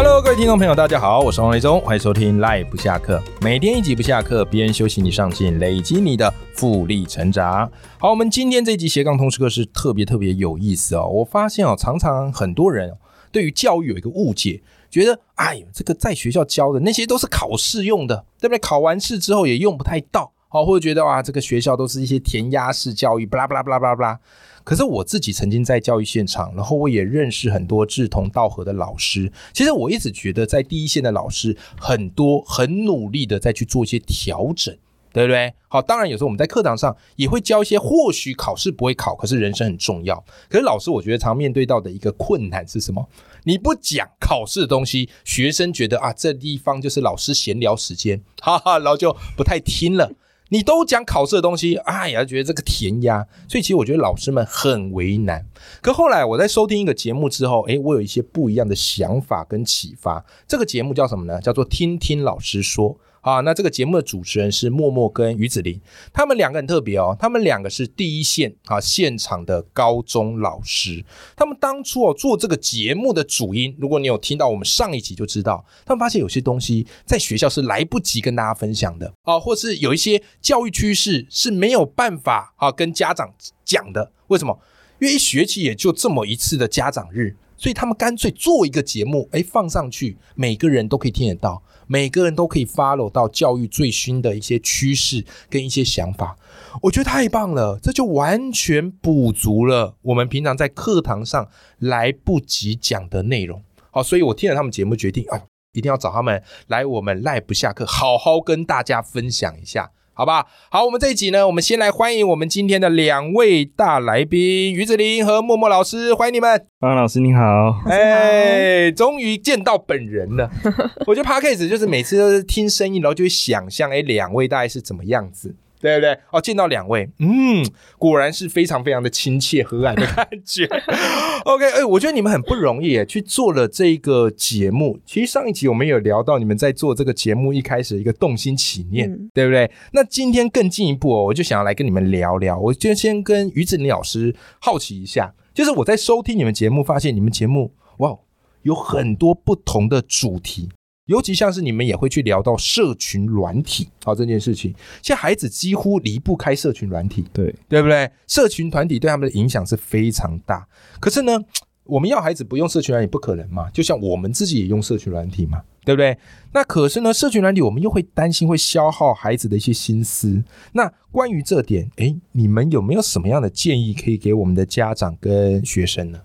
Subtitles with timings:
[0.00, 7.68] Hello，各位听众朋友，大家好，我是王立忠，欢迎收听 Life 不下课，每天一集不下课，别人休息你上进，累积你的复利成长。
[7.98, 11.08] 好，我们今天这集斜杠通识课是特别特别有意思哦。
[11.08, 12.96] 我发现哦，常常很多人
[13.32, 18.58] 对于教育有一个误解，觉得哎呦，这个在学校教的那些都是考试用的，对不对？
[18.60, 24.20] 考完试之后也用不太到，好，或者觉得啊，这个学校都是一些填鸭式教育，巴拉巴拉巴拉巴拉巴拉。
[24.64, 29.30] 可是我自己曾经在教育现场，然后我也认识很多志同道合的老师。
[29.52, 34.74] 其实我一直觉得，在第一线的老师很多很努力的在去做一些调整，
[35.12, 35.52] 对不对？
[35.68, 40.22] 好，当然有时候我们在课堂上也会教一些，或许考试不会考，可是人生很重要。
[40.48, 43.06] 可是老师，我觉得常面对到的一个困难是什么？
[43.44, 50.12] 你不讲考试的东西，学生觉得啊，这地方就是老师闲聊时间，哈哈，然后就不太听了。
[50.48, 55.44] 你都讲考试的东西，哎呀，觉得这个填鸭，所以其实我觉得老师们很为难。
[55.80, 60.24] 可后来我在收听一个节目之后，诶，我有一些不一样的想法跟启发。
[60.46, 61.40] 这个节目叫什么呢？
[61.40, 62.98] 叫做听听老师说。
[63.20, 65.80] 啊，那这个节目的主持人是默默跟于子林，
[66.12, 71.04] 他们两个很特别哦，他们两个是第一线啊现场的高中老师。
[71.36, 84.12] 他们当初哦做这个节目的主因，如果你有听到我们上一集就知道，他们发现有些东西在学校是来不及跟大家分享的啊，或是有一些教育趋势是没有办法啊跟家长讲的。
[84.28, 84.58] 为什么？
[85.00, 91.62] 因为一学期也就这么一次的家长日，所以他们干脆做一个节目，哎，放上去，每个人都可以听得到。
[91.90, 96.36] 每个人都可以 follow 到教育最新的一些趋势跟一些想法，
[96.82, 101.48] 我觉得太棒了，这就完全补足了我们平常在课堂上
[101.78, 103.62] 来不及讲的内容。
[103.90, 105.40] 好，所以我听了他们节目，决定啊，
[105.72, 109.90] 一定要找他们来我们赖不下课，好好跟大家分享一下。
[110.18, 116.66] 好吧，好，我们这一集呢，我们先来欢迎我们今天的两位大来宾，于子林和默默老师，欢迎你们。
[116.80, 117.40] 方老师你好，
[117.88, 120.50] 哎，终于见到本人了。
[121.06, 125.54] 我觉得 p a c k a g e 就是每次都是听声音，然后就会想象，哎，两位大概是怎么样子。
[125.80, 126.18] 对不对？
[126.30, 127.64] 哦，见到两位，嗯，
[127.98, 130.66] 果然是非常非常的亲切和蔼的感觉。
[131.44, 134.98] OK，哎，我觉得你们很不容易，去做了这个节目。
[135.06, 139.70] 其实上一集我们有聊到你们在做这个节目一开始一个动心起念，对不对？
[139.92, 142.58] 那今天更进一步哦，我就想要来跟你们聊聊。
[142.58, 148.16] 我就先跟于子林老师好奇一下，就是我在收听你们节目，发现你们节目哇，
[148.62, 150.68] 有很多不同的主题。
[151.08, 158.10] 尤其像是你们也会去聊到社群软体好这件事情，现在孩子几乎离不开社群软体，对对不对？
[158.26, 160.68] 社群团体对他们的影响是非常大。
[161.00, 161.40] 可是呢，
[161.84, 163.70] 我们要孩子不用社群软体不可能嘛？
[163.70, 166.16] 就像我们自己也用社群软体嘛，对不对？
[166.52, 170.44] 那可是呢，社群软体我们又会担心会消耗孩子的一些心思。
[170.72, 176.20] 那关于这点，诶，你们有没有什么样的建议可以给我们的家长跟学生呢？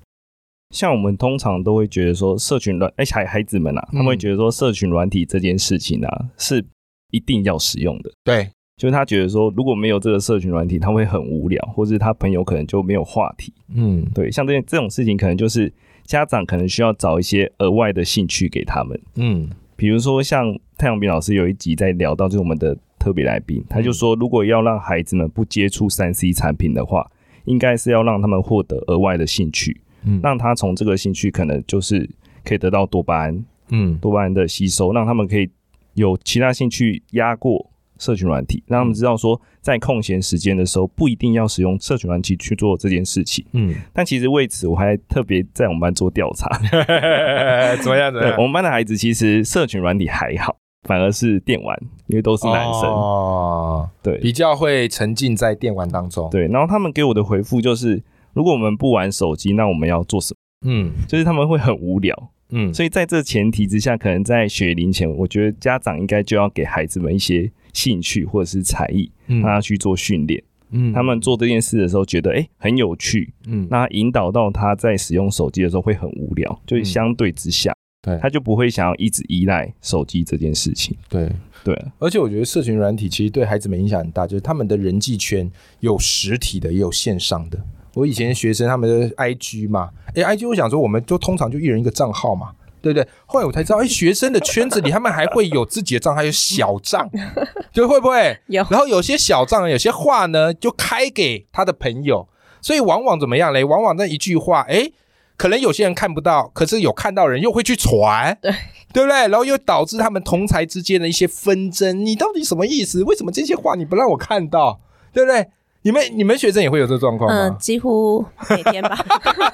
[0.73, 6.65] 像我们通常都会觉得说，社群软哎孩孩子们啊，他们会觉得说，社群软体这件事情啊是
[7.11, 8.11] 一定要使用的。
[8.23, 13.53] 对，就是他觉得说，如果没有这个社群软体，他会很无聊，或者他朋友可能就没有话题。
[13.75, 15.71] 嗯，对，像这这种事情，可能就是
[16.05, 18.99] 家长可能需要找一些额外的兴趣给他们。
[19.15, 27.11] 嗯，比如说像太阳饼老师有一集在聊到，就是我们的特别来宾，他就说，如果要让孩子们不接触三 C 产品的话，
[27.45, 29.79] 应该是要让他们获得额外的兴趣。
[30.21, 32.09] 让他从这个兴趣可能就是
[32.43, 35.49] 可以得到多巴胺，嗯，多巴胺的吸收，让他们可以
[35.93, 46.49] 有其他兴趣压过社群软体，让他们知道说在空闲时间的时候不一定要使用社群软体去做这件事情，嗯，但其实为此我还特别在我们班做调查，
[47.81, 48.11] 怎么样？
[48.11, 48.35] 怎么样？
[48.37, 58.01] 我们班的孩子其实社群软体还好，反而是电玩，因为都是男生，哦，对，比较会沉浸在电玩当中，对，然后他们给我的回复就是。
[58.33, 60.69] 如果我们不玩手机，那我们要做什么？
[60.69, 70.41] 嗯，就是他们会很无聊，嗯，所以在这前提之下，可能在学龄前，我觉得家长应该就要给孩子们一些兴趣或者是才艺，让他去做训练，
[70.71, 81.29] 嗯，他们做这件事的时候觉得哎很有趣，嗯，那引导到他在使用手机的时候会很无聊，就是相对之下，对，他就不会想要一直依赖手机这件事情，对。
[81.65, 85.49] 对，而且我觉得社群软体其实对孩子们影响很大，就是他们的人际圈
[85.79, 87.57] 有实体的，也有线上的。
[87.95, 92.51] 我以前学生他们的 I G 嘛，哎，I G 我想说，我们就通常就一人一个账号嘛，
[92.81, 93.07] 对不对？
[93.25, 97.07] 后来我才知道，哎，学生的圈子里他们还会有自己的账号，有小账，
[97.71, 98.65] 就会不会有？
[98.69, 102.27] 然后有些小账，有些话呢，就开给他的朋友，
[102.61, 103.63] 所以往往怎么样嘞？
[103.63, 104.89] 往往那一句话，哎，
[105.37, 108.51] 可能有些人看不到，可是有看到人又会去传，对
[108.91, 109.27] 对不对？
[109.27, 112.03] 然后又导致他们同才之间的一些纷争。
[112.03, 113.03] 你到底什么意思？
[113.03, 114.79] 为什么这些话你不让我看到？
[115.13, 115.47] 对不对？
[115.83, 117.47] 你们你们学生也会有这状况吗？
[117.47, 118.97] 嗯，几乎每天吧。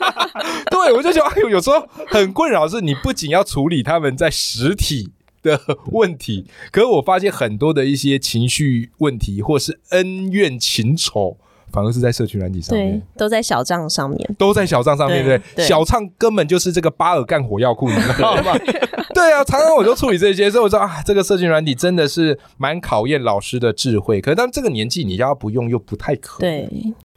[0.71, 5.11] 对，我就觉得哎呦，有时候很困扰，是你不仅要处理他们在实体
[5.41, 5.59] 的
[5.91, 11.37] 问题，可是我发现很多的一些情绪问题，或是恩怨情仇。
[11.71, 18.53] 反而是在社群软体上面，都在小账上面，都在小账上面，对小账根本就是这个巴尔干火药库，你知道吗？
[19.13, 24.21] 对啊，常常我就处理这些，所以我说啊，这个社群软体真的是蛮考验老师的智慧。
[24.21, 26.39] 可是当这个年纪，你要不用又不太可。
[26.39, 26.69] 对，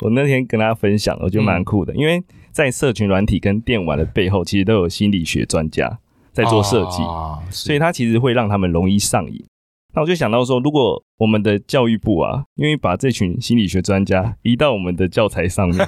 [0.02, 5.98] 我那天跟大家分享，我觉得蛮酷的，因为在社群软体跟电玩的背后，其实都有心理学专家
[6.32, 7.02] 在做设计，
[7.50, 9.44] 所以它其实会让他们容易上瘾。
[9.94, 15.78] 那我就想到说，如果我们的教育部啊，愿意把这群心理学专家移到我们的教材上面，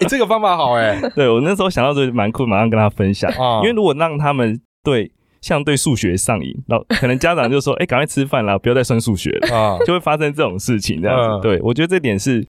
[0.00, 1.00] 哎，这个方法好哎。
[1.14, 3.30] 对我那时候想到这蛮酷，马上跟他分享。
[3.62, 11.46] 因为如果让他们对像对数学上瘾，那可能家长就说：“哎，赶快吃饭啦，不要再算数学了。”啊，就会发生这种事情这样子。
[11.46, 12.46] 对我觉得这点是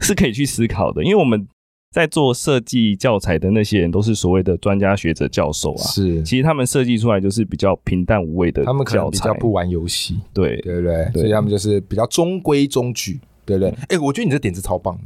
[0.00, 1.46] 是可以去思考的，因为我们。
[1.90, 11.10] 在做设计教材的那些人都是所谓的专家学者教授啊，是，其实他们设计出来就是比较平淡无味的，他们可能比较不玩游戏，对对不对？
[11.12, 13.74] 所以他们就是比较中规中矩，对不对？
[13.88, 15.04] 哎，我觉得你这点子超棒的。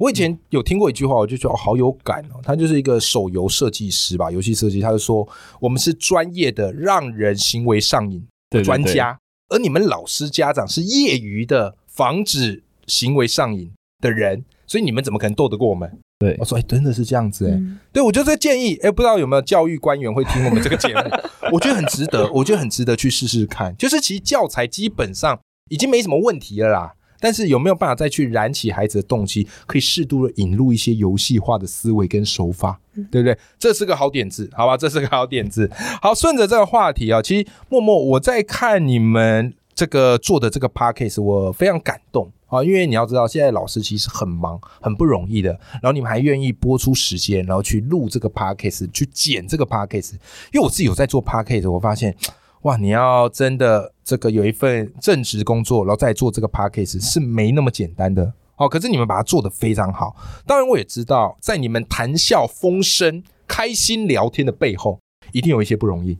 [0.00, 2.40] 我以前有听过一句话，我就觉得好有感哦。
[2.42, 5.26] 他就是一个手游设计师吧，游戏设计，他就说
[5.60, 9.16] 我们是专业的让人行为上瘾的专家，
[9.50, 13.70] 而你们老师家长是业余的防止行为上瘾
[14.00, 15.96] 的人，所以你们怎么可能斗得过我们？
[16.18, 17.60] 对，我说哎，真的是这样子哎，
[17.92, 21.00] 对我就这建议哎，不知道有没有教育官员会听我们这个节目？
[21.52, 23.76] 我觉得很值得，我觉得很值得去试试看。
[23.76, 25.38] 就是其实教材基本上
[25.68, 32.78] 已经没什么问题了啦，但是有没有办法再去燃起孩子的动机，可以适度的引入一些游戏化的思维跟手法，
[33.10, 33.36] 对不对？
[33.58, 34.76] 这是个好点子，好吧？
[34.76, 35.70] 这是个好点子。
[36.00, 42.30] 好，顺着这个话题啊，其实默默我在看你们这个做的这个 p a c k a g e 我非常感动。
[42.46, 45.50] 啊，因为你要知道，现在老师其实很忙，很不容易的。
[45.82, 50.12] 然后你们还愿意播出时间，然后去录这个 podcast，去剪这个 podcast。
[50.52, 52.14] 因为我自己有在做 podcast，我发现，
[52.62, 58.32] 哇，你要真的这个有一份正职工作，然后再做这个 podcast 是没那么简单的。
[58.56, 60.14] 哦，可是你们把它做得非常好。
[60.46, 65.00] 当然，我也知道，在你们谈笑风生、开心聊天的背后，
[65.32, 66.16] 一定有一些不容易。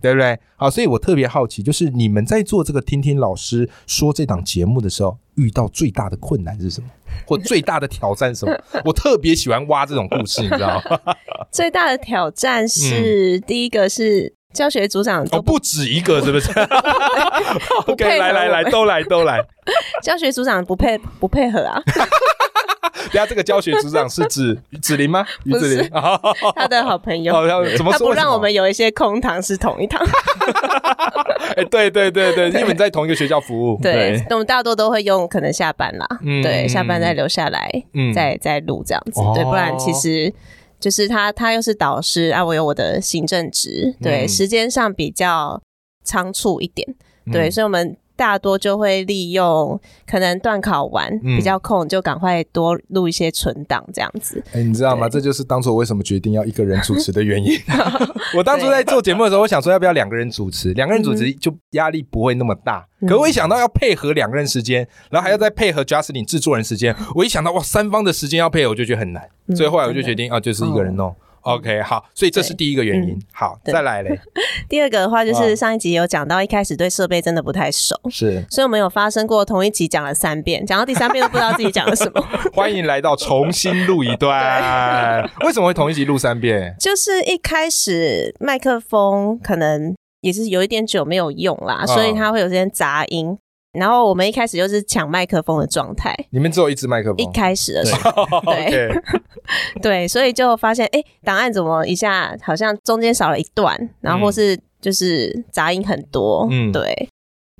[0.00, 0.38] 对不对？
[0.56, 6.88] 好，所以我特别好奇，就是你们在做这个听听老师说这档节目的时候，遇到最大的困难是什么，
[7.26, 8.56] 或最大的挑战什么？
[8.84, 11.14] 我特别喜欢挖这种故事，你知道吗？
[11.50, 16.50] 最大的挑战是第一个是教学组长哦，不止一个，是不是？
[17.86, 19.40] OK，来来来，都来都来。
[20.02, 21.82] 教学组长不配不配合啊？
[23.12, 25.24] 等下，这个教学组长是指子林吗？
[25.44, 25.90] 于子林，
[26.54, 27.32] 他的好朋友。
[27.76, 27.98] 怎么说？
[27.98, 30.04] 他不让我们有一些空堂是同一堂。
[31.56, 33.78] 哎，对对对对，你们在同一个学校服务。
[33.82, 36.06] 对，我们大多都会用可能下班啦，
[36.42, 37.70] 对，下班再留下来，
[38.14, 39.20] 再再录这样子。
[39.34, 40.32] 对，不然其实
[40.78, 45.60] 就是他，他又是导师啊，我有我的行政职，对，时间上比较
[46.04, 46.86] 仓促一点。
[47.32, 47.96] 对，所以我们。
[48.18, 54.42] 大多就会利用可能断考完比较空，就赶快多录一些存档这样子。
[54.52, 55.08] 哎，你知道吗？
[55.08, 57.56] 这就是当初我为什么决定要一个人主持的原因。
[58.36, 62.84] 我当初在做节目的时候，我想说要不要两个人主持，两个人主持就压力不会那么大。
[63.06, 69.22] 可我一想到要配合两个人时间，然后还要再配合 Justin 制作人时间，我一想到哇，三方的时间要配合，我就觉得很难。
[69.54, 71.14] 所以后来我就决定啊，就是一个人弄。
[71.54, 73.18] OK，好，所以这是第一个原因。
[73.32, 74.20] 好，再来嘞。
[74.68, 82.20] 第二个的话，就是上一集有讲到，一开始对设备真的不太熟，是，所以我们有发生过同一集讲了三遍，讲到第三遍都不知道自己讲了什么。
[82.52, 85.22] 欢迎来到重新录一段。
[85.40, 86.74] 为什么会同一集录三遍？
[86.78, 93.38] 就是一开始麦克风可能也是有一点久没有用啦，所以它会有些杂音。
[93.72, 97.16] 然后我们一开始就是抢麦克风的状态，你们只有一支麦克风。
[97.18, 98.92] 一开始的时候，对
[99.82, 107.08] 对，所以就发现，哎，档案怎么一下好像中间少了一段，然后或是就是杂音很多，嗯，对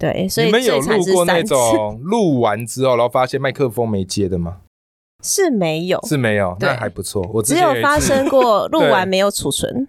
[0.01, 4.59] 对，所以你们有录过那种 录完之后，然后发现麦克风没接的吗？
[5.25, 7.29] 是没有，是没有，那还不错。
[7.35, 9.87] 我只有发生过录完没有储存。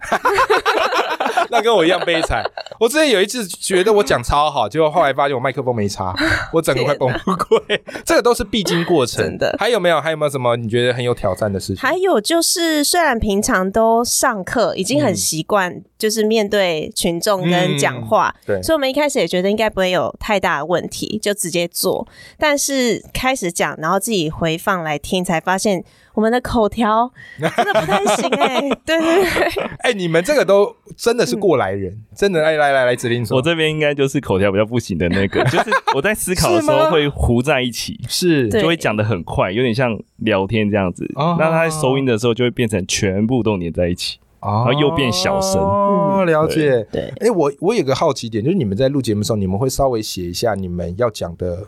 [1.50, 2.42] 那跟我一样悲惨。
[2.78, 6.14] 我之前有一次觉得我讲超好，结果后来发现我麦克风没插，
[6.52, 7.78] 我整个快崩溃。
[8.06, 9.54] 这个都是必经过程的。
[9.58, 10.00] 还有没有？
[10.00, 11.76] 还有没有什么你觉得很有挑战的事情？
[11.76, 22.08] 还有就是，虽然平常都上课，已经很习惯，就是面对群众跟讲话，对，所以我们一开始也觉得应该不会有太大的问题，就直接做。
[22.38, 25.10] 但是开始讲，然后自己回放来听。
[25.10, 25.82] 听，才发现
[26.20, 27.10] 我们的口条
[27.40, 28.60] 真的不太行 哎。
[28.84, 41.10] 对对对，哎，你们这个都真的是过来人，真的来来来来，指令说，我这边应该就是口条比较不行的那个， 就是我在思考的时候会糊在一起，是就会讲的很快，有点像聊天这样子。
[41.16, 44.18] 那他在收音的时候就会变成全部都连在一起。
[44.42, 46.82] 然后又变小声哦，了解。
[46.90, 51.66] 对，哎，我我有个好奇点，就是你们在录节目的时候，你们会稍微写一下你们要讲的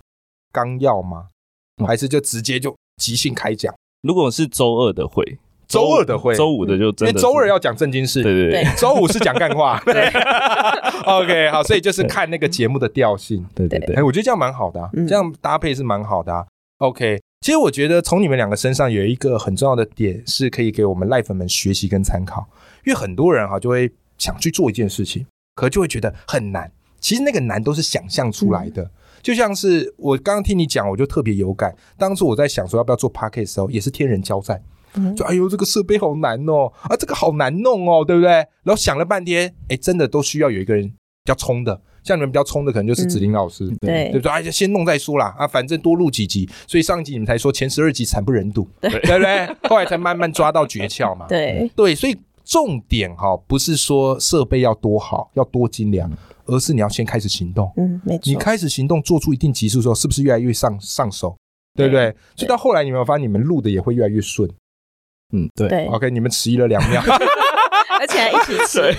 [0.50, 1.26] 纲要吗？
[1.86, 3.74] 还是就直接就即兴开讲？
[4.02, 9.80] 如果是周二的会，周二的会，周五的就真的，周二要讲正经事，对对对，周五是讲干话。
[9.86, 10.08] 对，
[11.06, 13.46] OK，好，所以就是看那个节目的调性。
[13.54, 16.46] 对对对，哎，我觉得这样蛮好的，这样搭配是蛮好的。
[16.78, 17.20] OK。
[17.40, 22.46] 其实我觉得从你们两个身上有一个很重要的点，是可以给我们赖粉们学习跟参考。
[22.84, 26.70] 因为很多人哈就会想去做一件事情，可就会觉得很难。
[27.00, 28.88] 其实那个难都是想象出来的。
[29.22, 31.74] 就像是我刚刚听你讲，我就特别有感。
[31.96, 34.60] 当初我在想说要不要做 p a r k e t 的时候，也是天人交战，
[35.16, 38.30] 就哎呦这个设备好难哦，啊这个好难弄哦，对不对？
[38.30, 41.80] 然后想了半天，哎真的都需要有一个人比较冲的。
[42.02, 44.32] 像你们比较冲的，可能就是子林老师，对对不对？
[44.32, 49.46] 哎，先弄再说啦，啊，反正多录几集，所以上一集你们才说前十二集惨不忍睹，对不对？
[49.70, 51.26] 后来才慢慢抓到诀窍嘛。
[51.28, 56.10] 对对，所以重点哈，不是说设备要多好，要多精良，
[56.46, 57.72] 而是你要先开始行动。
[57.76, 58.22] 嗯，没错。
[58.24, 61.36] 你开始行动，做出一定级数之后，是不是越来越上上手？
[61.74, 62.14] 对不对？
[62.36, 64.50] 所以到后来，你有没有发现你们录的也会越来越顺？
[65.32, 65.86] 嗯，对。
[65.86, 67.02] OK，你们迟疑了两秒。
[68.00, 68.80] 而且还一起吃。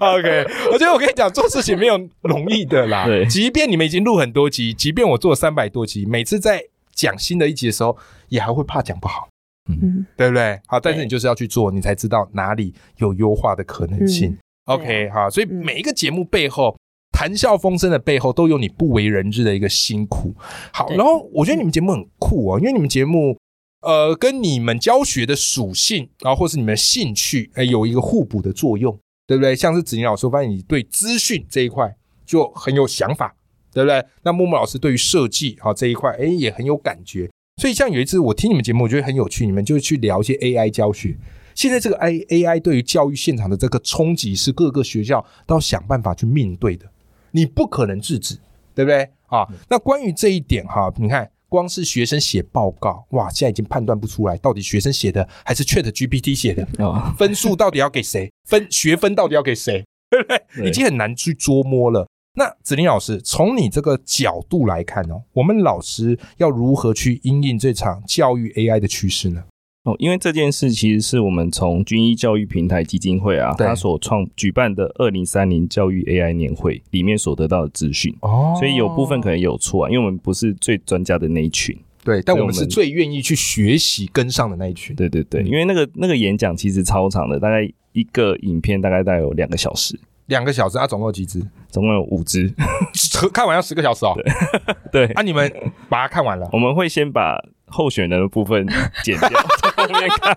[0.00, 3.06] OK，我觉得我跟你讲，做事情没有容易的啦。
[3.06, 7.96] 对，即便你们已经录很多集，即便我做了三百多集，每次在讲新的一集的时候，
[8.28, 9.28] 也还会怕讲不好。
[9.68, 10.60] 嗯，对不对？
[10.66, 14.36] 好，但是你就是要去做，你才知道哪里有优化的可能性。
[14.64, 16.76] OK，好，所以每一个节目背后，
[17.12, 20.34] 谈笑风生的背后，都有你不为人知的一个辛苦。
[20.72, 23.36] 好，然后我觉得你们节目很酷哦，因为你们节目。
[23.84, 29.56] 呃，跟你们教学的属性，然后或是你们的兴趣，哎，有一个互补的作用，对不对？
[29.56, 31.92] 像是子宁老师，发现你对资讯这一块
[32.24, 33.34] 就很有想法，
[33.72, 34.00] 对不对？
[34.22, 37.28] 那木木老师对于设计好这一块，哎，也很有感觉。
[37.56, 41.16] 所以像有一次我听你们节目，我觉得很有趣，你们就去聊一些 AI 教学。
[41.54, 46.86] 现在这个 A AI 对于教育现场的这个冲击，是各个学校都要想办法去面对的，
[47.32, 48.36] 你不可能制止，
[48.74, 49.10] 对不对？
[49.26, 51.30] 啊，那关于这一点哈，你看。
[51.52, 57.14] 光是学生写报告，哇，现在已经判断不出来，到底学生写的还是 Chat GPT 写的啊？
[57.18, 58.32] 分数到底要给谁？
[58.48, 59.84] 分学分到底要给谁？
[60.08, 60.66] 对不对？
[60.66, 62.08] 已经很难去捉摸了。
[62.34, 69.44] 那子林老师，从你这个角度来看哦，我们老师要如何去应应这场教育 AI 的趋势呢？
[69.84, 78.16] 哦，因为这件事其实是我们从军医教育平台基金会啊，他所创举办的二零三零教育 AI 年会里面所得到的资讯。
[78.20, 89.98] 哦，所以有部分可能有错啊，因为我们不是最专家的那一群，对，但我们是最愿意去学习跟上的那一群，对对对，因为那个那个演讲其实超长的，大概一个影片大概大概有两个小时，
[90.32, 91.40] 两个小时啊，总共有几只？
[91.70, 92.52] 总共有五只，
[93.32, 94.16] 看完要十个小时哦，
[94.90, 95.52] 对，啊，你们
[95.88, 97.38] 把它看完了，我们会先把。
[97.74, 98.66] 候选人的部分
[99.02, 99.30] 剪掉，
[99.74, 100.36] 后面看。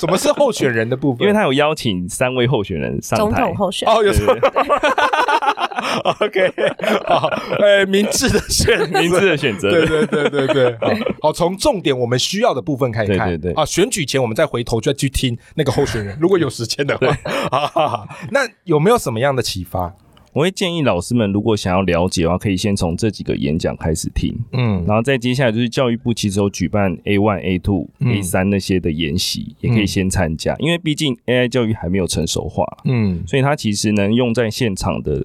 [0.00, 1.20] 什么是候选人的部分？
[1.20, 3.24] 因为他有邀请三位候选人上台。
[3.26, 4.34] 总统候选哦，有错。
[6.20, 6.52] OK，
[7.06, 7.28] 好，
[7.60, 9.70] 哎，明智的选，明智的选择。
[9.70, 10.78] 对对对对对。
[11.20, 13.28] 好，从重点我们需要的部分开始看。
[13.28, 13.54] 对对对。
[13.54, 17.06] 啊，选举前我们再回头再去听那个候选人， 如果有时间的话。
[17.50, 19.94] 啊，那有没有什么样的启发？
[20.32, 35.24] 我会建议老师们，如果想要了解的话，可以先从这几个演讲开始听，嗯，然后再接下来就是教育部其实有举办 A one、A two、A 三那些的研习，也可以先参加，因为毕竟 AI 教育还没有成熟化，嗯，所以它其实能用在现场的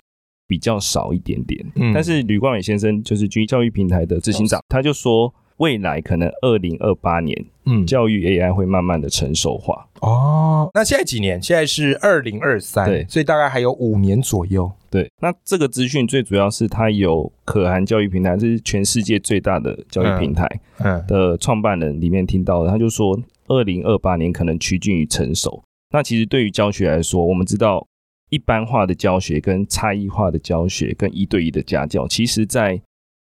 [0.51, 1.65] 比较少一点点。
[1.75, 5.33] 嗯，但是吕冠伟先生就是军教育平台的执行长，他就说。
[5.57, 10.67] 未来可能二零二八年，嗯，教育 AI 会慢慢的成熟化哦。
[10.73, 11.39] 那现在几年？
[11.39, 14.71] 现在是二零二三，对，所以大概还有五年左右。
[14.89, 23.15] 对，那这个资讯最主要是它有可汗教育平台，这是全世界最大的教育平台，嗯，的创办人里面听到的，他就说
[23.45, 25.61] 二零二八年可能趋近于成熟。
[25.93, 27.85] 那其实对于教学来说，我们知道
[28.31, 32.81] 一般化的教学跟差异化的教学跟一对一的家教，其实在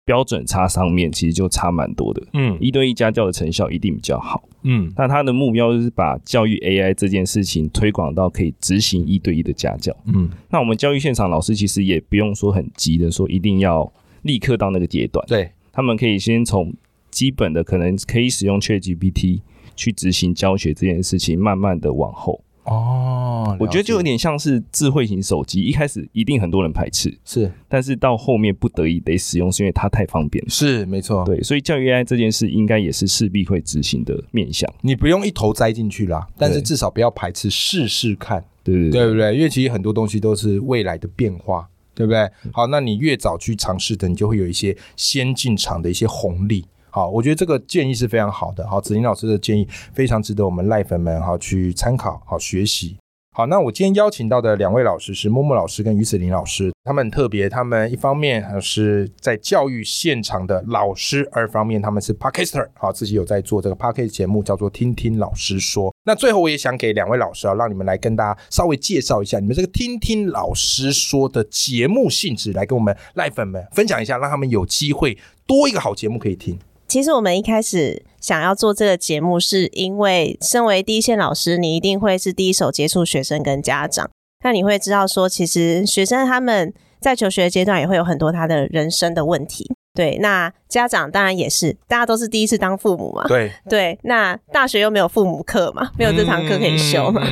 [0.05, 13.93] 标准差上面其实就差蛮多的，嗯，一对一家教的成效一定比较好，嗯，那他的目标就是把教育 AI 这件事情推广到可以执行一对一的家教，嗯，那我们教育现场老师其实也不用说很急的说一定要
[14.23, 16.75] 立刻到那个阶段，对，他们可以先从
[17.11, 19.41] 基本的可能可以使用 ChatGPT
[19.77, 22.43] 去执行教学这件事情，慢慢的往后。
[22.65, 23.22] 哦，
[23.61, 30.51] 我觉得就有点像是智慧型手机，一开始一定很多人排斥，是，但是到后面不得已得使用，是因为它太方便了。
[30.51, 31.25] 是，没错。
[31.25, 34.73] 对，所以教育 AI 这件事应该也是势必会执行的面向。
[34.81, 39.35] 你不用一头栽进去啦，但是至少不要排斥，试试看，对对对不对？
[39.35, 42.29] 因为其实很多东西都是未来的变化，对不对？
[42.53, 46.65] 好，那你越早去尝试的，你就会有一些先进场的一些红利。
[46.95, 48.69] 好，我觉得这个建议是非常好的。
[48.69, 52.99] 好，子林老师的建议非常值得我们赖粉们好去参考，好学习。
[53.35, 65.91] 好，那我今天邀请到的两位老师是默默老师跟于子林老师，他们很特别，他们一方面是在教育现场的老师，二方面他们是 podcaster，好，自己有在做这个 podcast 节目，叫做听听老师说。
[66.05, 76.59] 那最后我也想给两位老师啊，让你们来跟大家稍微介绍一下你们这个听听老师说的节目性质，来跟我们赖粉们分享一下，让他们有机会多一个好节目可以听。
[76.93, 84.11] 其实我们一开始想要做这个节目，是因为身为第一线老师，你一定会是第一手接触学生跟家长，
[84.45, 86.71] 那你会知道说，其实学生他们
[87.01, 89.67] 在求学阶段也会有很多他的人生的问题。
[89.95, 93.27] 对，那家长当然也是，大家都是第一次当父母嘛。
[93.27, 97.23] 对对，那大学又没有父母课嘛，没有这堂课可以修嘛。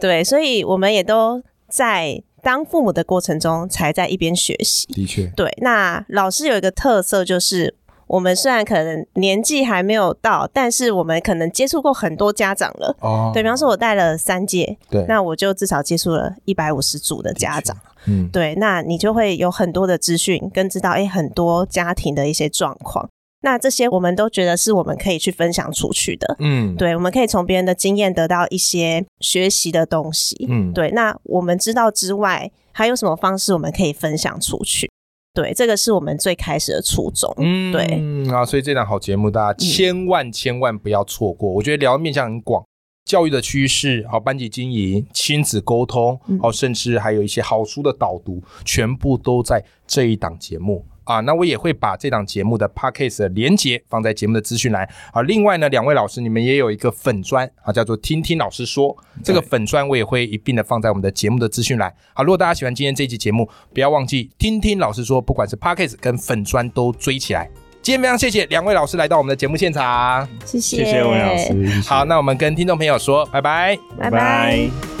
[0.00, 4.86] 对，所以我们也都在当父母的过程中，才在一边学习。
[4.94, 5.54] 的确，对。
[5.58, 7.74] 那老师有一个特色就是。
[8.10, 12.96] 我们虽然可能年纪还没有到，但是我们可能接触过很多家长了。
[12.98, 17.76] 哦，对比方说，我带了三届，对，那我就至少接触了一百五十组的家长。
[18.06, 23.08] 嗯，对，那你就会有很多的资讯，跟知道哎很多家庭的一些状况。
[23.42, 26.34] 那这些我们都觉得是我们可以去分享出去的。
[26.40, 30.46] 嗯，对，我们可以从别人的经验得到一些学习的东西。
[30.48, 34.90] 嗯，对，那我们知道之外，还有什么方式我们可以分享出去？
[35.32, 37.32] 对，这个是我们最开始的初衷。
[37.38, 41.50] 嗯，对啊，所以这档好节目，大家千万千万不要错过。
[41.52, 42.64] 我觉得聊的面向很广，
[43.04, 50.84] 教育的趋势，好班级经营、亲子沟通，好，甚至还有一些好书的导读，全部都在这一档节目。
[51.10, 55.20] 啊，那我也会把这档节目的 podcast 的连接放在节目的资讯栏啊。
[55.22, 58.96] 另外呢，两位老师，你们也有一个粉砖啊，叫做听听老师说。
[59.24, 61.92] 这个粉砖我也会一并的放在我们的节目的资讯栏。
[62.14, 67.50] 好，如果大家喜欢今天这期节目，不要忘记听听老师说，不管是 podcast 跟粉砖都追起来。
[67.82, 71.82] 今天非常谢谢两位老师来到我们的节目现场，谢谢谢谢魏老师。
[71.88, 74.99] 好，那我们跟听众朋友说拜拜，拜拜。